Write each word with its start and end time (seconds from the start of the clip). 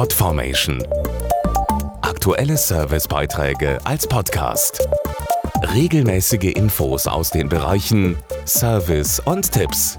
Podformation. 0.00 0.82
Aktuelle 2.00 2.56
Servicebeiträge 2.56 3.78
als 3.84 4.06
Podcast. 4.06 4.88
Regelmäßige 5.74 6.54
Infos 6.54 7.06
aus 7.06 7.28
den 7.28 7.50
Bereichen 7.50 8.16
Service 8.46 9.20
und 9.20 9.52
Tipps. 9.52 9.98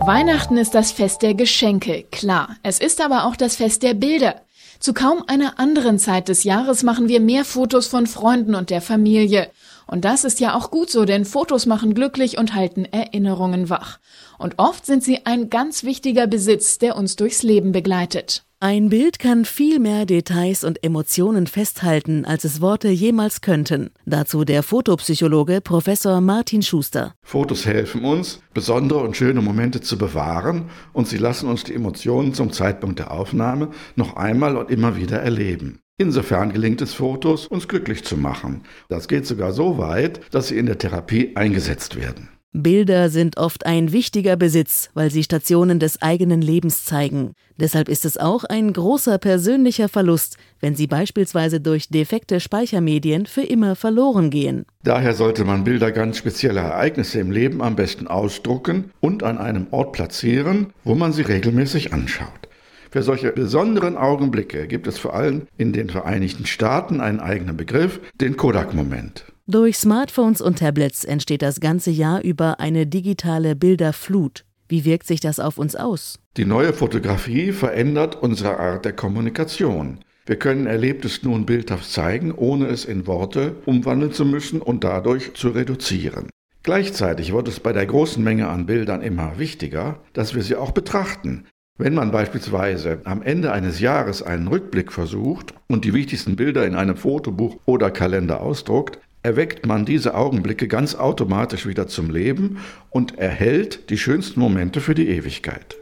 Weihnachten 0.00 0.58
ist 0.58 0.74
das 0.74 0.92
Fest 0.92 1.22
der 1.22 1.32
Geschenke, 1.32 2.04
klar. 2.12 2.56
Es 2.62 2.78
ist 2.78 3.00
aber 3.00 3.24
auch 3.24 3.36
das 3.36 3.56
Fest 3.56 3.82
der 3.82 3.94
Bilder. 3.94 4.42
Zu 4.80 4.92
kaum 4.92 5.24
einer 5.28 5.58
anderen 5.58 5.98
Zeit 5.98 6.28
des 6.28 6.44
Jahres 6.44 6.82
machen 6.82 7.08
wir 7.08 7.20
mehr 7.20 7.46
Fotos 7.46 7.86
von 7.86 8.06
Freunden 8.06 8.54
und 8.54 8.68
der 8.68 8.82
Familie. 8.82 9.50
Und 9.92 10.06
das 10.06 10.24
ist 10.24 10.40
ja 10.40 10.56
auch 10.56 10.70
gut 10.70 10.88
so, 10.88 11.04
denn 11.04 11.26
Fotos 11.26 11.66
machen 11.66 11.92
glücklich 11.92 12.38
und 12.38 12.54
halten 12.54 12.86
Erinnerungen 12.86 13.68
wach. 13.68 13.98
Und 14.38 14.54
oft 14.56 14.86
sind 14.86 15.04
sie 15.04 15.26
ein 15.26 15.50
ganz 15.50 15.84
wichtiger 15.84 16.26
Besitz, 16.26 16.78
der 16.78 16.96
uns 16.96 17.14
durchs 17.16 17.42
Leben 17.42 17.72
begleitet. 17.72 18.42
Ein 18.58 18.88
Bild 18.88 19.18
kann 19.18 19.44
viel 19.44 19.80
mehr 19.80 20.06
Details 20.06 20.64
und 20.64 20.82
Emotionen 20.82 21.46
festhalten, 21.46 22.24
als 22.24 22.44
es 22.44 22.62
Worte 22.62 22.88
jemals 22.88 23.42
könnten. 23.42 23.90
Dazu 24.06 24.46
der 24.46 24.62
Fotopsychologe 24.62 25.60
Professor 25.60 26.22
Martin 26.22 26.62
Schuster. 26.62 27.12
Fotos 27.22 27.66
helfen 27.66 28.02
uns, 28.06 28.40
besondere 28.54 29.00
und 29.00 29.14
schöne 29.14 29.42
Momente 29.42 29.82
zu 29.82 29.98
bewahren 29.98 30.70
und 30.94 31.06
sie 31.06 31.18
lassen 31.18 31.50
uns 31.50 31.64
die 31.64 31.74
Emotionen 31.74 32.32
zum 32.32 32.50
Zeitpunkt 32.50 32.98
der 32.98 33.10
Aufnahme 33.10 33.68
noch 33.94 34.16
einmal 34.16 34.56
und 34.56 34.70
immer 34.70 34.96
wieder 34.96 35.18
erleben. 35.18 35.81
Insofern 35.98 36.52
gelingt 36.52 36.82
es 36.82 36.94
Fotos, 36.94 37.46
uns 37.46 37.68
glücklich 37.68 38.04
zu 38.04 38.16
machen. 38.16 38.62
Das 38.88 39.08
geht 39.08 39.26
sogar 39.26 39.52
so 39.52 39.78
weit, 39.78 40.20
dass 40.30 40.48
sie 40.48 40.58
in 40.58 40.66
der 40.66 40.78
Therapie 40.78 41.36
eingesetzt 41.36 41.96
werden. 41.96 42.28
Bilder 42.54 43.08
sind 43.08 43.38
oft 43.38 43.64
ein 43.64 43.92
wichtiger 43.92 44.36
Besitz, 44.36 44.90
weil 44.92 45.10
sie 45.10 45.22
Stationen 45.22 45.78
des 45.78 46.02
eigenen 46.02 46.42
Lebens 46.42 46.84
zeigen. 46.84 47.32
Deshalb 47.58 47.88
ist 47.88 48.04
es 48.04 48.18
auch 48.18 48.44
ein 48.44 48.74
großer 48.74 49.16
persönlicher 49.16 49.88
Verlust, 49.88 50.36
wenn 50.60 50.74
sie 50.74 50.86
beispielsweise 50.86 51.62
durch 51.62 51.88
defekte 51.88 52.40
Speichermedien 52.40 53.24
für 53.24 53.40
immer 53.40 53.74
verloren 53.74 54.28
gehen. 54.28 54.66
Daher 54.84 55.14
sollte 55.14 55.44
man 55.44 55.64
Bilder 55.64 55.92
ganz 55.92 56.18
spezieller 56.18 56.60
Ereignisse 56.60 57.20
im 57.20 57.30
Leben 57.30 57.62
am 57.62 57.74
besten 57.74 58.06
ausdrucken 58.06 58.90
und 59.00 59.22
an 59.22 59.38
einem 59.38 59.68
Ort 59.70 59.92
platzieren, 59.92 60.74
wo 60.84 60.94
man 60.94 61.14
sie 61.14 61.22
regelmäßig 61.22 61.94
anschaut. 61.94 62.48
Für 62.92 63.02
solche 63.02 63.32
besonderen 63.32 63.96
Augenblicke 63.96 64.66
gibt 64.66 64.86
es 64.86 64.98
vor 64.98 65.14
allem 65.14 65.46
in 65.56 65.72
den 65.72 65.88
Vereinigten 65.88 66.44
Staaten 66.44 67.00
einen 67.00 67.20
eigenen 67.20 67.56
Begriff, 67.56 68.00
den 68.20 68.36
Kodak-Moment. 68.36 69.24
Durch 69.46 69.78
Smartphones 69.78 70.42
und 70.42 70.58
Tablets 70.58 71.02
entsteht 71.02 71.40
das 71.40 71.60
ganze 71.60 71.90
Jahr 71.90 72.22
über 72.22 72.60
eine 72.60 72.86
digitale 72.86 73.56
Bilderflut. 73.56 74.44
Wie 74.68 74.84
wirkt 74.84 75.06
sich 75.06 75.20
das 75.20 75.40
auf 75.40 75.56
uns 75.56 75.74
aus? 75.74 76.18
Die 76.36 76.44
neue 76.44 76.74
Fotografie 76.74 77.52
verändert 77.52 78.20
unsere 78.20 78.58
Art 78.58 78.84
der 78.84 78.92
Kommunikation. 78.92 80.00
Wir 80.26 80.36
können 80.36 80.66
Erlebtes 80.66 81.22
nun 81.22 81.46
bildhaft 81.46 81.90
zeigen, 81.90 82.30
ohne 82.30 82.66
es 82.66 82.84
in 82.84 83.06
Worte 83.06 83.56
umwandeln 83.64 84.12
zu 84.12 84.26
müssen 84.26 84.60
und 84.60 84.84
dadurch 84.84 85.32
zu 85.32 85.48
reduzieren. 85.48 86.28
Gleichzeitig 86.62 87.32
wird 87.32 87.48
es 87.48 87.58
bei 87.58 87.72
der 87.72 87.86
großen 87.86 88.22
Menge 88.22 88.48
an 88.48 88.66
Bildern 88.66 89.00
immer 89.00 89.38
wichtiger, 89.38 90.00
dass 90.12 90.34
wir 90.34 90.42
sie 90.42 90.56
auch 90.56 90.72
betrachten. 90.72 91.46
Wenn 91.78 91.94
man 91.94 92.10
beispielsweise 92.10 93.00
am 93.04 93.22
Ende 93.22 93.50
eines 93.50 93.80
Jahres 93.80 94.22
einen 94.22 94.46
Rückblick 94.46 94.92
versucht 94.92 95.54
und 95.68 95.84
die 95.84 95.94
wichtigsten 95.94 96.36
Bilder 96.36 96.66
in 96.66 96.74
einem 96.74 96.96
Fotobuch 96.96 97.56
oder 97.64 97.90
Kalender 97.90 98.42
ausdruckt, 98.42 98.98
erweckt 99.22 99.64
man 99.66 99.86
diese 99.86 100.14
Augenblicke 100.14 100.68
ganz 100.68 100.94
automatisch 100.94 101.66
wieder 101.66 101.86
zum 101.86 102.10
Leben 102.10 102.58
und 102.90 103.18
erhält 103.18 103.88
die 103.88 103.96
schönsten 103.96 104.40
Momente 104.40 104.80
für 104.80 104.94
die 104.94 105.08
Ewigkeit. 105.08 105.76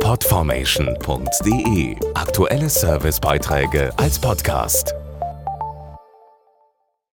Podformation.de 0.00 1.96
Aktuelle 2.14 2.68
Servicebeiträge 2.68 3.90
als 3.98 4.18
Podcast. 4.18 4.94